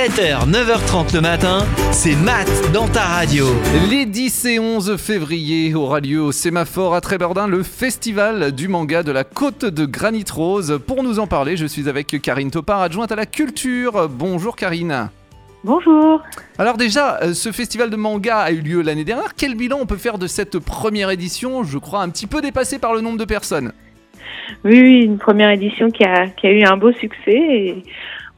7h, 0.00 0.50
9h30 0.50 1.14
le 1.14 1.20
matin, 1.20 1.58
c'est 1.92 2.16
Matt 2.16 2.48
dans 2.72 2.88
ta 2.88 3.02
radio. 3.02 3.44
Les 3.90 4.06
10 4.06 4.46
et 4.46 4.58
11 4.58 4.96
février 4.96 5.74
aura 5.74 6.00
lieu 6.00 6.22
au 6.22 6.32
Sémaphore 6.32 6.94
à 6.94 7.02
Trébordin 7.02 7.46
le 7.46 7.62
festival 7.62 8.52
du 8.52 8.66
manga 8.66 9.02
de 9.02 9.12
la 9.12 9.24
côte 9.24 9.66
de 9.66 9.84
Granit 9.84 10.24
Rose. 10.32 10.80
Pour 10.86 11.02
nous 11.02 11.18
en 11.18 11.26
parler, 11.26 11.58
je 11.58 11.66
suis 11.66 11.86
avec 11.86 12.18
Karine 12.22 12.50
Topard, 12.50 12.80
adjointe 12.80 13.12
à 13.12 13.14
la 13.14 13.26
culture. 13.26 14.08
Bonjour 14.08 14.56
Karine. 14.56 15.10
Bonjour. 15.64 16.22
Alors 16.56 16.78
déjà, 16.78 17.18
euh, 17.20 17.34
ce 17.34 17.52
festival 17.52 17.90
de 17.90 17.96
manga 17.96 18.38
a 18.38 18.52
eu 18.52 18.62
lieu 18.62 18.80
l'année 18.80 19.04
dernière. 19.04 19.34
Quel 19.36 19.54
bilan 19.54 19.80
on 19.82 19.86
peut 19.86 19.98
faire 19.98 20.16
de 20.16 20.28
cette 20.28 20.60
première 20.60 21.10
édition? 21.10 21.62
Je 21.62 21.76
crois 21.76 22.00
un 22.00 22.08
petit 22.08 22.26
peu 22.26 22.40
dépassé 22.40 22.78
par 22.78 22.94
le 22.94 23.02
nombre 23.02 23.18
de 23.18 23.26
personnes. 23.26 23.72
Oui, 24.64 24.80
oui, 24.80 25.02
une 25.02 25.18
première 25.18 25.50
édition 25.50 25.90
qui 25.90 26.04
a, 26.04 26.28
qui 26.28 26.46
a 26.46 26.52
eu 26.52 26.62
un 26.62 26.78
beau 26.78 26.92
succès 26.92 27.36
et 27.36 27.82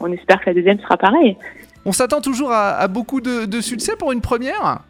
on 0.03 0.13
espère 0.13 0.41
que 0.41 0.47
la 0.47 0.55
deuxième 0.55 0.79
sera 0.81 0.97
pareille. 0.97 1.37
On 1.85 1.93
s'attend 1.93 2.21
toujours 2.21 2.53
à, 2.53 2.77
à 2.77 2.89
beaucoup 2.89 3.21
de, 3.21 3.47
de 3.47 3.61
succès 3.61 3.95
pour 3.97 4.13
une 4.13 4.21
première 4.21 4.81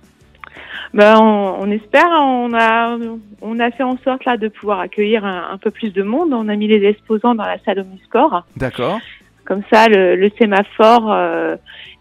Ben, 0.95 1.17
on, 1.19 1.57
on 1.61 1.71
espère, 1.71 2.09
on 2.11 2.53
a, 2.53 2.99
on 3.41 3.61
a 3.61 3.71
fait 3.71 3.83
en 3.83 3.97
sorte 4.05 4.25
là 4.27 4.37
de 4.37 4.49
pouvoir 4.49 4.81
accueillir 4.81 5.25
un, 5.25 5.49
un 5.53 5.59
peu 5.59 5.71
plus 5.71 5.91
de 5.93 6.03
monde. 6.03 6.33
On 6.35 6.49
a 6.49 6.57
mis 6.57 6.69
les 6.69 6.87
exposants 6.87 7.35
dans 7.35 7.45
la 7.45 7.59
salle 7.65 7.79
Omnisport. 7.81 8.45
D'accord. 8.57 9.01
Comme 9.45 9.63
ça, 9.73 9.89
le, 9.89 10.17
le 10.17 10.31
sémaphore 10.39 11.11
euh, 11.11 11.57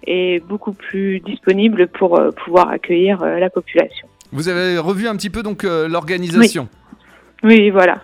est 0.05 0.45
beaucoup 0.45 0.73
plus 0.73 1.21
disponible 1.21 1.87
pour 1.87 2.19
euh, 2.19 2.31
pouvoir 2.31 2.69
accueillir 2.69 3.23
euh, 3.23 3.39
la 3.39 3.49
population. 3.49 4.07
Vous 4.33 4.49
avez 4.49 4.77
revu 4.77 5.07
un 5.07 5.15
petit 5.15 5.29
peu 5.29 5.41
donc 5.41 5.63
l'organisation. 5.63 6.67
Oui, 7.43 7.69
voilà. 7.69 8.01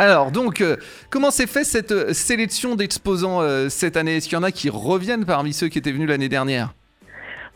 Alors 0.00 0.30
donc, 0.30 0.60
euh, 0.60 0.76
comment 1.10 1.32
s'est 1.32 1.48
fait 1.48 1.64
cette 1.64 1.90
euh, 1.90 2.12
sélection 2.12 2.76
d'exposants 2.76 3.40
euh, 3.42 3.68
cette 3.68 3.96
année? 3.96 4.16
Est-ce 4.16 4.28
qu'il 4.28 4.38
y 4.38 4.40
en 4.40 4.44
a 4.44 4.52
qui 4.52 4.70
reviennent 4.70 5.24
parmi 5.24 5.52
ceux 5.52 5.66
qui 5.66 5.78
étaient 5.78 5.90
venus 5.90 6.08
l'année 6.08 6.28
dernière? 6.28 6.72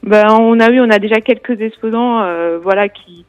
Ben, 0.03 0.27
on 0.31 0.59
a 0.59 0.69
eu, 0.69 0.81
on 0.81 0.91
a 0.91 0.99
déjà 0.99 1.21
quelques 1.21 1.61
exposants, 1.61 2.27
voilà, 2.61 2.89
qui 2.89 3.25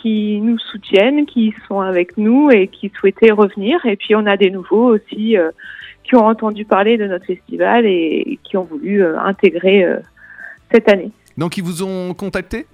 qui 0.00 0.38
nous 0.40 0.58
soutiennent, 0.58 1.26
qui 1.26 1.52
sont 1.66 1.80
avec 1.80 2.16
nous 2.18 2.50
et 2.50 2.68
qui 2.68 2.92
souhaitaient 3.00 3.32
revenir. 3.32 3.84
Et 3.84 3.96
puis 3.96 4.14
on 4.14 4.24
a 4.26 4.36
des 4.36 4.50
nouveaux 4.50 4.94
aussi 4.94 5.36
qui 6.04 6.14
ont 6.14 6.24
entendu 6.24 6.64
parler 6.64 6.98
de 6.98 7.06
notre 7.06 7.24
festival 7.24 7.84
et 7.86 8.38
qui 8.44 8.56
ont 8.56 8.62
voulu 8.62 9.04
intégrer 9.04 9.84
cette 10.70 10.88
année. 10.88 11.10
Donc 11.36 11.56
ils 11.56 11.64
vous 11.64 11.82
ont 11.82 12.14
contacté 12.14 12.66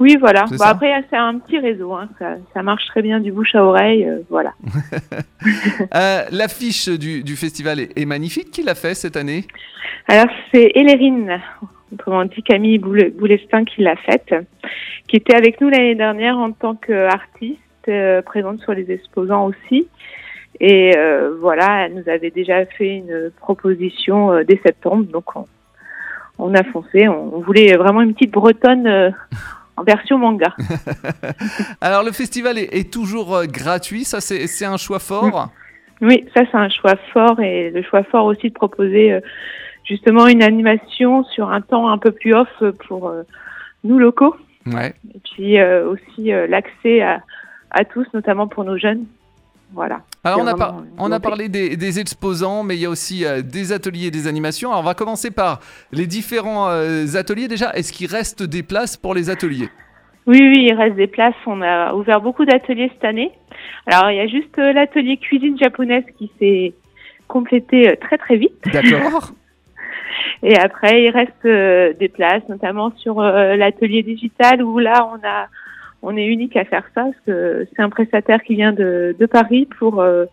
Oui, 0.00 0.16
voilà. 0.18 0.46
Bon, 0.46 0.56
après, 0.64 1.04
c'est 1.10 1.16
un 1.16 1.38
petit 1.38 1.58
réseau. 1.58 1.92
Hein. 1.92 2.08
Ça, 2.18 2.36
ça 2.54 2.62
marche 2.62 2.86
très 2.86 3.02
bien 3.02 3.20
du 3.20 3.32
bouche 3.32 3.54
à 3.54 3.62
oreille. 3.64 4.04
euh, 4.08 4.20
voilà. 4.30 4.52
Euh, 5.94 6.22
L'affiche 6.32 6.88
du, 6.88 7.22
du 7.22 7.34
festival 7.36 7.80
est, 7.80 7.98
est 7.98 8.04
magnifique. 8.04 8.50
Qui 8.50 8.62
l'a 8.62 8.74
fait 8.74 8.94
cette 8.94 9.16
année? 9.16 9.44
Alors, 10.08 10.26
c'est 10.52 10.72
Elérine, 10.74 11.40
autrement 11.92 12.24
dit 12.24 12.42
Camille 12.42 12.78
Boule- 12.78 13.10
Boulestin 13.18 13.64
qui 13.64 13.82
l'a 13.82 13.96
faite, 13.96 14.34
qui 15.08 15.16
était 15.16 15.34
avec 15.34 15.60
nous 15.60 15.68
l'année 15.70 15.94
dernière 15.94 16.36
en 16.38 16.52
tant 16.52 16.74
qu'artiste, 16.74 17.58
euh, 17.88 18.20
présente 18.22 18.60
sur 18.60 18.72
les 18.74 18.90
exposants 18.90 19.46
aussi. 19.46 19.88
Et 20.60 20.94
voilà, 21.40 21.86
elle 21.86 21.94
nous 21.94 22.08
avait 22.10 22.30
déjà 22.30 22.66
fait 22.66 22.96
une 22.96 23.30
proposition 23.38 24.42
dès 24.46 24.60
septembre, 24.62 25.04
donc 25.10 25.34
on, 25.34 25.46
on 26.38 26.54
a 26.54 26.62
foncé. 26.64 27.08
On, 27.08 27.36
on 27.36 27.40
voulait 27.40 27.74
vraiment 27.78 28.02
une 28.02 28.12
petite 28.12 28.32
bretonne 28.32 29.14
en 29.80 29.84
version 29.84 30.18
manga. 30.18 30.54
Alors 31.80 32.02
le 32.02 32.12
festival 32.12 32.58
est, 32.58 32.74
est 32.74 32.92
toujours 32.92 33.34
euh, 33.34 33.46
gratuit. 33.46 34.04
Ça 34.04 34.20
c'est 34.20 34.64
un 34.64 34.76
choix 34.76 34.98
fort? 34.98 35.50
Oui, 36.02 36.26
ça 36.34 36.42
c'est 36.50 36.56
un 36.56 36.68
choix 36.68 36.96
fort 37.12 37.40
et 37.40 37.70
le 37.70 37.82
choix 37.82 38.02
fort 38.04 38.26
aussi 38.26 38.48
de 38.48 38.54
proposer 38.54 39.12
euh, 39.12 39.20
justement 39.84 40.26
une 40.26 40.42
animation 40.42 41.24
sur 41.24 41.50
un 41.50 41.60
temps 41.60 41.90
un 41.90 41.98
peu 41.98 42.12
plus 42.12 42.34
off 42.34 42.62
pour 42.86 43.08
euh, 43.08 43.22
nous 43.84 43.98
locaux. 43.98 44.36
Ouais. 44.66 44.94
Et 45.14 45.20
puis 45.32 45.58
euh, 45.58 45.88
aussi 45.88 46.30
l'accès 46.48 47.00
à, 47.00 47.22
à 47.70 47.84
tous, 47.84 48.06
notamment 48.12 48.46
pour 48.48 48.64
nos 48.64 48.76
jeunes. 48.76 49.06
Voilà. 49.72 50.02
Alors 50.24 50.40
on 50.40 50.46
a, 50.46 50.54
par- 50.54 50.82
on 50.98 51.20
parlé 51.20 51.48
des, 51.48 51.76
des 51.76 52.00
exposants, 52.00 52.62
mais 52.62 52.76
il 52.76 52.80
y 52.80 52.86
a 52.86 52.90
aussi 52.90 53.24
euh, 53.24 53.40
des 53.40 53.72
ateliers 53.72 54.06
et 54.06 54.10
des 54.10 54.26
animations. 54.26 54.70
Alors 54.70 54.82
on 54.82 54.86
va 54.86 54.94
commencer 54.94 55.30
par 55.30 55.60
les 55.92 56.06
différents 56.06 56.68
euh, 56.68 57.06
ateliers. 57.14 57.48
Déjà, 57.48 57.72
est-ce 57.74 57.92
qu'il 57.92 58.08
reste 58.08 58.42
des 58.42 58.62
places 58.62 58.96
pour 58.96 59.14
les 59.14 59.30
ateliers? 59.30 59.68
Oui, 60.26 60.38
oui, 60.40 60.66
il 60.68 60.74
reste 60.74 60.96
des 60.96 61.06
places. 61.06 61.34
On 61.46 61.62
a 61.62 61.94
ouvert 61.94 62.20
beaucoup 62.20 62.44
d'ateliers 62.44 62.90
cette 62.92 63.04
année. 63.04 63.32
Alors, 63.86 64.10
il 64.10 64.16
y 64.16 64.20
a 64.20 64.26
juste 64.26 64.58
euh, 64.58 64.72
l'atelier 64.72 65.16
cuisine 65.16 65.58
japonaise 65.58 66.04
qui 66.18 66.30
s'est 66.38 66.74
complété 67.28 67.96
très 68.00 68.18
très 68.18 68.36
vite. 68.36 68.52
D'accord. 68.72 69.32
Et 70.42 70.56
après, 70.58 71.04
il 71.04 71.10
reste 71.10 71.98
des 71.98 72.08
places, 72.08 72.42
notamment 72.48 72.92
sur 72.96 73.20
l'atelier 73.20 74.02
digital 74.02 74.62
où 74.62 74.78
là, 74.78 75.08
on 75.12 75.16
a, 75.26 75.46
on 76.02 76.16
est 76.16 76.26
unique 76.26 76.56
à 76.56 76.64
faire 76.64 76.84
ça 76.94 77.04
parce 77.04 77.20
que 77.26 77.66
c'est 77.74 77.82
un 77.82 77.90
prestataire 77.90 78.42
qui 78.42 78.54
vient 78.54 78.72
de, 78.72 79.14
de 79.18 79.26
Paris 79.26 79.66
pour 79.78 80.00
euh, 80.00 80.26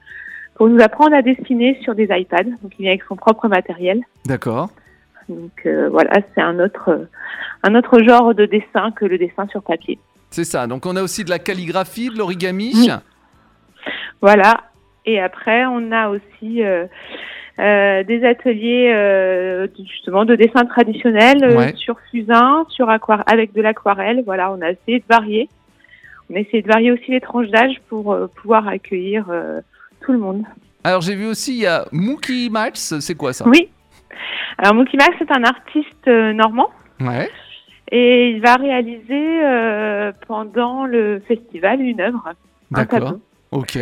pour 0.55 0.69
nous 0.69 0.81
apprendre 0.81 1.15
à 1.15 1.21
dessiner 1.21 1.77
sur 1.83 1.93
des 1.93 2.07
iPads. 2.09 2.43
Donc, 2.63 2.73
il 2.79 2.83
vient 2.83 2.89
avec 2.89 3.03
son 3.03 3.15
propre 3.15 3.47
matériel. 3.47 4.01
D'accord. 4.25 4.69
Donc 5.29 5.51
euh, 5.65 5.89
voilà, 5.89 6.21
c'est 6.33 6.41
un 6.41 6.59
autre 6.59 7.07
un 7.63 7.75
autre 7.75 8.01
genre 8.01 8.33
de 8.33 8.45
dessin 8.45 8.91
que 8.91 9.05
le 9.05 9.17
dessin 9.17 9.45
sur 9.47 9.61
papier. 9.61 9.99
C'est 10.29 10.45
ça. 10.45 10.67
Donc 10.67 10.85
on 10.85 10.95
a 10.95 11.03
aussi 11.03 11.23
de 11.23 11.29
la 11.29 11.39
calligraphie, 11.39 12.09
de 12.09 12.17
l'origami. 12.17 12.71
Oui. 12.73 12.89
Voilà. 14.21 14.63
Et 15.05 15.19
après, 15.19 15.65
on 15.65 15.91
a 15.91 16.09
aussi 16.09 16.63
euh, 16.63 16.85
euh, 17.59 18.03
des 18.03 18.23
ateliers 18.23 18.91
euh, 18.93 19.67
justement 19.89 20.25
de 20.25 20.35
dessin 20.35 20.65
traditionnel 20.65 21.43
euh, 21.43 21.57
Ouais. 21.57 21.73
sur 21.75 21.97
fusain, 22.11 22.65
sur 22.69 22.89
aquarelle, 22.89 23.23
avec 23.27 23.53
de 23.53 23.61
l'aquarelle. 23.61 24.21
Voilà, 24.25 24.51
on 24.51 24.61
a 24.61 24.71
essayé 24.71 24.99
de 24.99 25.05
varier. 25.09 25.49
On 26.29 26.35
a 26.35 26.39
essayé 26.39 26.61
de 26.61 26.67
varier 26.67 26.91
aussi 26.91 27.09
les 27.09 27.21
tranches 27.21 27.47
d'âge 27.49 27.75
pour 27.89 28.15
pouvoir 28.35 28.67
accueillir 28.67 29.25
tout 30.01 30.11
le 30.11 30.17
monde. 30.17 30.43
Alors 30.83 31.01
j'ai 31.01 31.15
vu 31.15 31.25
aussi, 31.25 31.53
il 31.55 31.61
y 31.61 31.65
a 31.65 31.85
Mookie 31.91 32.49
Max. 32.51 32.99
C'est 32.99 33.15
quoi 33.15 33.31
ça? 33.33 33.47
Oui. 33.47 33.69
Alors 34.57 34.73
Mookie 34.75 34.97
Max 34.97 35.15
c'est 35.19 35.31
un 35.31 35.43
artiste 35.43 36.07
normand 36.07 36.69
Ouais. 36.99 37.29
et 37.91 38.31
il 38.31 38.41
va 38.41 38.55
réaliser 38.55 39.39
pendant 40.27 40.85
le 40.85 41.21
festival 41.27 41.79
une 41.81 42.01
œuvre, 42.01 42.33
D'accord. 42.71 43.13
Ok. 43.51 43.77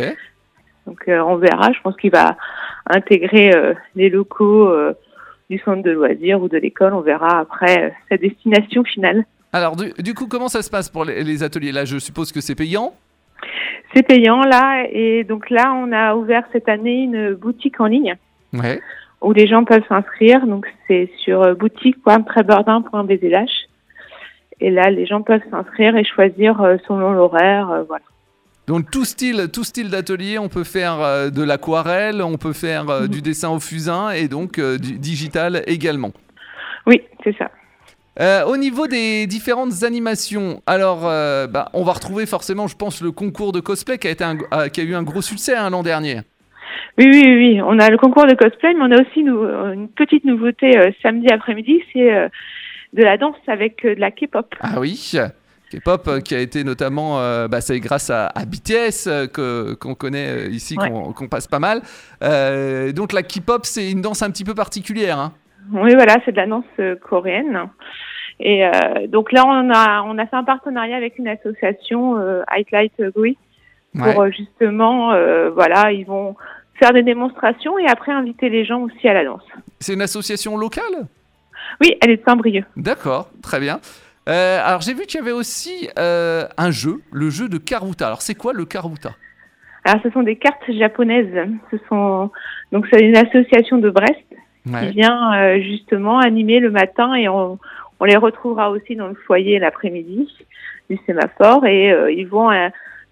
Donc 0.86 1.00
euh, 1.08 1.18
on 1.20 1.36
verra, 1.36 1.72
je 1.72 1.80
pense 1.82 1.96
qu'il 1.96 2.12
va 2.12 2.36
intégrer 2.88 3.52
euh, 3.54 3.74
les 3.96 4.08
locaux 4.08 4.68
euh, 4.68 4.94
du 5.50 5.58
centre 5.58 5.82
de 5.82 5.90
loisirs 5.90 6.40
ou 6.40 6.48
de 6.48 6.56
l'école. 6.58 6.94
On 6.94 7.00
verra 7.00 7.40
après 7.40 7.94
sa 8.08 8.16
destination 8.16 8.84
finale. 8.84 9.24
Alors 9.52 9.74
du, 9.76 9.92
du 10.02 10.14
coup, 10.14 10.26
comment 10.28 10.48
ça 10.48 10.62
se 10.62 10.70
passe 10.70 10.88
pour 10.88 11.04
les, 11.04 11.22
les 11.24 11.42
ateliers? 11.42 11.72
Là, 11.72 11.84
je 11.84 11.98
suppose 11.98 12.30
que 12.32 12.40
c'est 12.40 12.54
payant? 12.54 12.94
C'est 13.94 14.02
payant 14.02 14.42
là 14.42 14.84
et 14.90 15.24
donc 15.24 15.48
là 15.48 15.72
on 15.74 15.90
a 15.92 16.14
ouvert 16.16 16.42
cette 16.52 16.68
année 16.68 17.04
une 17.04 17.34
boutique 17.34 17.80
en 17.80 17.86
ligne 17.86 18.16
Ouais. 18.52 18.80
où 19.22 19.32
les 19.32 19.46
gens 19.46 19.64
peuvent 19.64 19.84
s'inscrire. 19.88 20.46
Donc 20.46 20.66
c'est 20.86 21.08
sur 21.18 21.54
boutique.trebordin.bzh 21.56 23.46
et 24.60 24.70
là 24.70 24.90
les 24.90 25.06
gens 25.06 25.22
peuvent 25.22 25.42
s'inscrire 25.50 25.96
et 25.96 26.04
choisir 26.04 26.56
selon 26.86 27.12
l'horaire. 27.12 27.84
voilà. 27.88 28.04
Donc 28.66 28.90
tout 28.90 29.04
style, 29.04 29.48
tout 29.52 29.62
style 29.64 29.90
d'atelier, 29.90 30.38
on 30.38 30.48
peut 30.48 30.64
faire 30.64 31.00
euh, 31.00 31.30
de 31.30 31.42
l'aquarelle, 31.42 32.20
on 32.22 32.36
peut 32.36 32.52
faire 32.52 32.88
euh, 32.90 33.02
Mhm. 33.02 33.08
du 33.08 33.22
dessin 33.22 33.50
au 33.50 33.60
fusain 33.60 34.10
et 34.10 34.26
donc 34.28 34.58
euh, 34.58 34.76
du 34.78 34.98
digital 34.98 35.62
également. 35.66 36.12
Oui, 36.86 37.02
c'est 37.22 37.36
ça. 37.36 37.50
Euh, 38.18 38.44
au 38.46 38.56
niveau 38.56 38.86
des 38.86 39.26
différentes 39.26 39.82
animations, 39.84 40.62
alors 40.66 41.06
euh, 41.06 41.46
bah, 41.46 41.68
on 41.74 41.84
va 41.84 41.92
retrouver 41.92 42.26
forcément, 42.26 42.66
je 42.66 42.74
pense, 42.76 43.02
le 43.02 43.12
concours 43.12 43.52
de 43.52 43.60
cosplay 43.60 43.98
qui 43.98 44.08
a, 44.08 44.10
été 44.10 44.24
un- 44.24 44.38
euh, 44.54 44.68
qui 44.68 44.80
a 44.80 44.84
eu 44.84 44.94
un 44.94 45.02
gros 45.02 45.20
succès 45.22 45.54
hein, 45.54 45.68
l'an 45.70 45.82
dernier. 45.82 46.22
Oui, 46.98 47.04
oui, 47.08 47.22
oui. 47.26 47.60
On 47.62 47.78
a 47.78 47.90
le 47.90 47.98
concours 47.98 48.26
de 48.26 48.34
cosplay, 48.34 48.72
mais 48.74 48.80
on 48.82 48.90
a 48.90 49.00
aussi 49.02 49.20
une 49.20 49.88
petite 49.88 50.24
nouveauté 50.24 50.72
samedi 51.02 51.28
après-midi, 51.30 51.82
c'est 51.92 52.08
de 52.94 53.02
la 53.02 53.18
danse 53.18 53.36
avec 53.46 53.84
de 53.84 54.00
la 54.00 54.10
K-pop. 54.10 54.54
Ah 54.60 54.80
oui 54.80 55.12
K-pop 55.70 56.06
euh, 56.08 56.20
qui 56.20 56.34
a 56.34 56.38
été 56.40 56.62
notamment, 56.64 57.18
euh, 57.20 57.48
bah, 57.48 57.60
c'est 57.60 57.80
grâce 57.80 58.08
à, 58.10 58.26
à 58.28 58.44
BTS 58.44 59.06
euh, 59.08 59.26
que 59.26 59.74
qu'on 59.74 59.94
connaît 59.94 60.46
ici, 60.48 60.76
Ouais. 60.78 60.88
qu'on 60.90 61.12
qu'on 61.12 61.28
passe 61.28 61.46
pas 61.48 61.58
mal. 61.58 61.82
Euh, 62.22 62.92
donc 62.92 63.12
la 63.12 63.22
K-pop, 63.22 63.66
c'est 63.66 63.90
une 63.90 64.00
danse 64.00 64.22
un 64.22 64.30
petit 64.30 64.44
peu 64.44 64.54
particulière. 64.54 65.18
hein. 65.18 65.32
Oui, 65.72 65.92
voilà, 65.94 66.16
c'est 66.24 66.30
de 66.32 66.36
la 66.36 66.46
danse 66.46 66.64
coréenne. 67.02 67.60
Et 68.38 68.62
donc 69.08 69.32
là, 69.32 69.44
on 69.46 69.70
a 69.72 70.02
on 70.02 70.16
a 70.18 70.26
fait 70.26 70.36
un 70.36 70.44
partenariat 70.44 70.96
avec 70.96 71.18
une 71.18 71.26
association, 71.26 72.16
Highlight 72.46 72.92
Gui, 73.16 73.36
pour 73.98 74.30
justement, 74.30 75.08
voilà, 75.54 75.90
ils 75.90 76.04
vont 76.04 76.36
faire 76.78 76.92
des 76.92 77.02
démonstrations 77.02 77.78
et 77.78 77.86
après 77.88 78.12
inviter 78.12 78.48
les 78.50 78.64
gens 78.66 78.82
aussi 78.82 79.08
à 79.08 79.14
la 79.14 79.24
danse. 79.24 79.42
C'est 79.80 79.94
une 79.94 80.02
association 80.02 80.56
locale? 80.56 81.08
Oui, 81.80 81.96
elle 82.02 82.10
est 82.10 82.18
de 82.18 82.22
Saint-Brieuc. 82.24 82.64
D'accord, 82.76 83.30
très 83.42 83.58
bien. 83.58 83.80
Euh, 84.28 84.60
alors 84.64 84.80
j'ai 84.80 84.94
vu 84.94 85.02
qu'il 85.06 85.20
y 85.20 85.22
avait 85.22 85.32
aussi 85.32 85.88
euh, 85.98 86.46
un 86.56 86.70
jeu, 86.70 87.00
le 87.12 87.30
jeu 87.30 87.48
de 87.48 87.58
Karuta. 87.58 88.06
Alors 88.06 88.22
c'est 88.22 88.34
quoi 88.34 88.52
le 88.52 88.64
Karuta? 88.64 89.14
Alors, 89.84 90.02
ce 90.02 90.10
sont 90.10 90.24
des 90.24 90.34
cartes 90.34 90.68
japonaises. 90.68 91.48
Ce 91.70 91.76
sont 91.88 92.30
donc 92.72 92.86
c'est 92.92 93.04
une 93.04 93.16
association 93.16 93.78
de 93.78 93.90
Brest 93.90 94.18
qui 94.64 94.90
vient 94.90 95.32
euh, 95.34 95.60
justement 95.60 96.18
animer 96.18 96.58
le 96.58 96.72
matin 96.72 97.14
et 97.14 97.28
on, 97.28 97.56
on, 98.00 98.04
les 98.04 98.16
retrouvera 98.16 98.70
aussi 98.70 98.96
dans 98.96 99.06
le 99.06 99.14
foyer 99.14 99.60
l'après-midi 99.60 100.28
du 100.90 100.98
sémaphore 101.06 101.64
et 101.66 101.94
ils 102.12 102.26
vont 102.26 102.50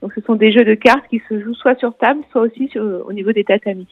donc 0.02 0.12
ce 0.14 0.20
sont 0.22 0.34
des 0.34 0.50
jeux 0.50 0.64
de 0.64 0.74
cartes 0.74 1.04
qui 1.08 1.22
se 1.28 1.40
jouent 1.40 1.54
soit 1.54 1.78
sur 1.78 1.96
table 1.96 2.22
soit 2.32 2.42
aussi 2.42 2.68
au 2.78 3.12
niveau 3.12 3.30
des 3.30 3.44
tatamis. 3.44 3.86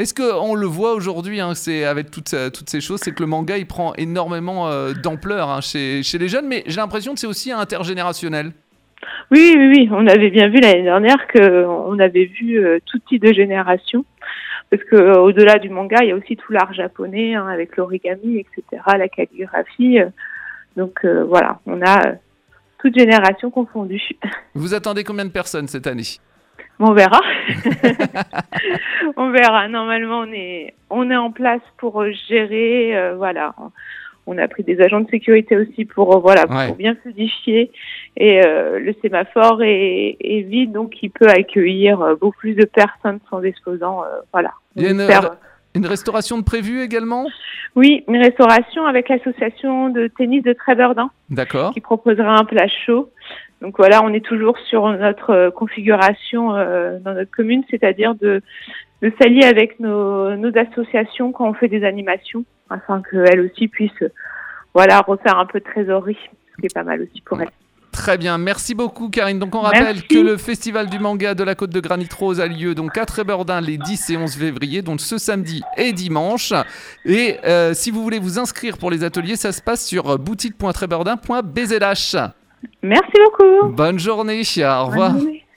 Est-ce 0.00 0.14
qu'on 0.14 0.54
le 0.54 0.66
voit 0.66 0.94
aujourd'hui, 0.94 1.40
hein, 1.40 1.54
c'est 1.54 1.84
avec 1.84 2.10
toutes, 2.10 2.34
toutes, 2.54 2.70
ces 2.70 2.80
choses, 2.80 3.00
c'est 3.02 3.12
que 3.12 3.22
le 3.22 3.26
manga 3.26 3.58
il 3.58 3.66
prend 3.66 3.92
énormément 3.94 4.68
d'ampleur 5.02 5.50
hein, 5.50 5.60
chez, 5.60 6.02
chez, 6.02 6.18
les 6.18 6.28
jeunes, 6.28 6.48
mais 6.48 6.62
j'ai 6.66 6.76
l'impression 6.76 7.14
que 7.14 7.20
c'est 7.20 7.26
aussi 7.26 7.52
intergénérationnel. 7.52 8.52
Oui, 9.30 9.54
oui, 9.56 9.72
oui, 9.76 9.88
on 9.92 10.06
avait 10.06 10.30
bien 10.30 10.48
vu 10.48 10.60
l'année 10.60 10.82
dernière 10.82 11.28
qu'on 11.28 11.98
avait 11.98 12.24
vu 12.24 12.60
tout 12.86 12.98
type 13.08 13.22
de 13.22 13.32
génération 13.32 14.04
parce 14.70 14.84
que 14.84 14.96
euh, 14.96 15.20
au-delà 15.20 15.58
du 15.58 15.68
manga, 15.68 15.98
il 16.02 16.08
y 16.08 16.12
a 16.12 16.16
aussi 16.16 16.36
tout 16.36 16.52
l'art 16.52 16.72
japonais 16.72 17.34
hein, 17.34 17.46
avec 17.48 17.76
l'origami, 17.76 18.38
etc., 18.38 18.82
la 18.86 19.08
calligraphie. 19.08 19.98
donc 20.76 21.04
euh, 21.04 21.24
voilà, 21.24 21.58
on 21.66 21.82
a 21.82 22.06
euh, 22.06 22.12
toute 22.78 22.96
génération 22.96 23.50
confondue. 23.50 24.00
Vous 24.54 24.72
attendez 24.72 25.02
combien 25.02 25.24
de 25.24 25.30
personnes 25.30 25.66
cette 25.66 25.88
année? 25.88 26.18
On 26.80 26.92
verra. 26.92 27.20
on 29.16 29.30
verra. 29.30 29.68
Normalement, 29.68 30.20
on 30.20 30.32
est 30.32 30.74
on 30.88 31.10
est 31.10 31.16
en 31.16 31.30
place 31.30 31.62
pour 31.78 32.04
gérer. 32.28 33.14
voilà 33.16 33.54
on 34.30 34.38
a 34.38 34.48
pris 34.48 34.62
des 34.62 34.80
agents 34.80 35.00
de 35.00 35.10
sécurité 35.10 35.56
aussi 35.56 35.84
pour 35.84 36.16
euh, 36.16 36.20
voilà 36.20 36.46
pour 36.46 36.76
bien 36.76 36.94
fluidifier 36.94 37.70
et 38.16 38.44
euh, 38.44 38.78
le 38.78 38.94
sémaphore 39.02 39.62
est, 39.62 40.16
vide 40.48 40.72
donc 40.72 41.02
il 41.02 41.10
peut 41.10 41.28
accueillir 41.28 42.00
euh, 42.00 42.14
beaucoup 42.14 42.38
plus 42.38 42.54
de 42.54 42.64
personnes 42.64 43.18
sans 43.28 43.42
exposants 43.42 44.02
voilà. 44.32 44.52
Il 44.76 44.82
y 44.82 44.86
a 44.86 44.90
une, 45.74 45.86
restauration 45.86 46.38
de 46.38 46.42
prévue 46.42 46.80
également? 46.80 47.26
Oui, 47.76 48.04
une 48.08 48.16
restauration 48.16 48.86
avec 48.86 49.08
l'association 49.08 49.88
de 49.88 50.08
tennis 50.08 50.42
de 50.42 50.52
Tréberdin. 50.52 51.10
D'accord. 51.28 51.72
Qui 51.72 51.80
proposera 51.80 52.38
un 52.38 52.44
plat 52.44 52.66
chaud. 52.66 53.10
Donc 53.60 53.76
voilà, 53.76 54.02
on 54.02 54.12
est 54.12 54.24
toujours 54.24 54.58
sur 54.58 54.88
notre 54.88 55.50
configuration 55.50 56.48
dans 56.48 57.14
notre 57.14 57.30
commune, 57.30 57.62
c'est-à-dire 57.70 58.14
de, 58.14 58.40
de 59.02 59.12
s'allier 59.20 59.44
avec 59.44 59.80
nos, 59.80 60.36
nos 60.36 60.56
associations 60.56 61.32
quand 61.32 61.48
on 61.48 61.54
fait 61.54 61.68
des 61.68 61.84
animations 61.84 62.44
afin 62.70 63.02
qu'elle 63.02 63.40
aussi 63.40 63.68
puisse 63.68 63.92
voilà, 64.74 65.00
refaire 65.00 65.38
un 65.38 65.46
peu 65.46 65.60
de 65.60 65.64
trésorerie, 65.64 66.18
ce 66.54 66.60
qui 66.60 66.66
est 66.66 66.74
pas 66.74 66.84
mal 66.84 67.00
aussi 67.02 67.20
pour 67.22 67.40
elle. 67.40 67.48
Très 67.92 68.16
bien, 68.16 68.38
merci 68.38 68.74
beaucoup 68.74 69.10
Karine. 69.10 69.40
Donc 69.40 69.54
on 69.54 69.60
rappelle 69.60 70.06
que 70.06 70.18
le 70.18 70.36
festival 70.36 70.88
du 70.88 71.00
manga 71.00 71.34
de 71.34 71.42
la 71.42 71.56
Côte 71.56 71.70
de 71.70 71.80
Granit 71.80 72.08
Rose 72.16 72.40
a 72.40 72.46
lieu 72.46 72.74
donc 72.74 72.96
à 72.96 73.04
Trébordin 73.04 73.60
les 73.60 73.78
10 73.78 74.10
et 74.10 74.16
11 74.16 74.36
février, 74.36 74.80
donc 74.80 75.00
ce 75.00 75.18
samedi 75.18 75.62
et 75.76 75.92
dimanche. 75.92 76.52
Et 77.04 77.38
euh, 77.44 77.74
si 77.74 77.90
vous 77.90 78.02
voulez 78.02 78.20
vous 78.20 78.38
inscrire 78.38 78.78
pour 78.78 78.92
les 78.92 79.02
ateliers, 79.02 79.36
ça 79.36 79.50
se 79.50 79.60
passe 79.60 79.84
sur 79.84 80.18
boutique.trébordin.bzh. 80.18 82.30
Merci 82.82 83.12
beaucoup. 83.24 83.68
Bonne 83.72 83.98
journée, 83.98 84.42
au 84.58 84.86
revoir. 84.86 85.12